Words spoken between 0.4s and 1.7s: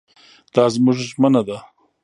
دا زموږ ژمنه ده.